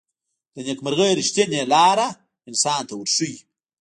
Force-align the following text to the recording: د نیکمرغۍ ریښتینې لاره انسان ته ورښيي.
د 0.53 0.55
نیکمرغۍ 0.67 1.11
ریښتینې 1.19 1.61
لاره 1.73 2.07
انسان 2.49 2.81
ته 2.87 2.93
ورښيي. 2.97 3.37